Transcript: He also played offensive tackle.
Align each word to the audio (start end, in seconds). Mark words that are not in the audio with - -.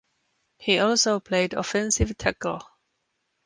He 0.57 0.79
also 0.79 1.19
played 1.19 1.53
offensive 1.53 2.17
tackle. 2.17 2.59